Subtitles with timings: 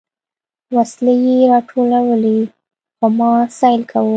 [0.75, 2.39] وسلې يې راټولولې
[2.97, 4.09] خو ما سيل کاوه.